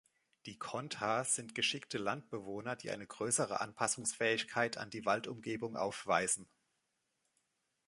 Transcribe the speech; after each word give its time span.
Die 0.47 0.57
Kondha 0.57 1.23
sind 1.23 1.53
geschickte 1.53 1.99
Landbewohner, 1.99 2.75
die 2.75 2.89
eine 2.89 3.05
größere 3.05 3.61
Anpassungsfähigkeit 3.61 4.77
an 4.79 4.89
die 4.89 5.05
Waldumgebung 5.05 5.77
aufweisen. 5.77 6.49